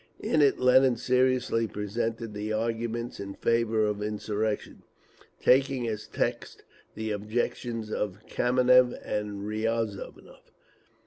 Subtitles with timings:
[0.19, 4.81] In it Lenin seriously presented the arguments in favour of insurrection,
[5.39, 6.63] taking as text
[6.95, 10.41] the objections of Kameniev and Riazonov.